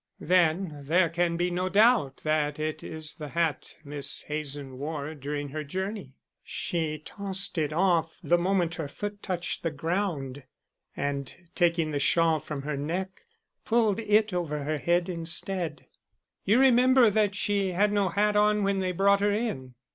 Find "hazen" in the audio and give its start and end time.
4.23-4.79